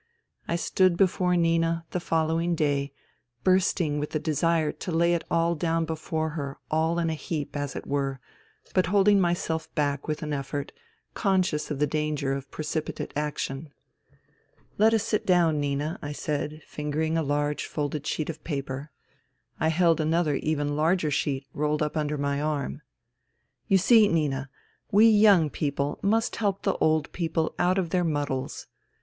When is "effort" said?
10.33-10.71